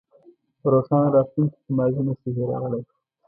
[0.59, 2.81] په روښانه راتلونکي کې ماضي نه شئ هېرولی.